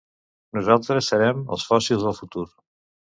[0.57, 2.47] Nosaltres serem els fòssils del futur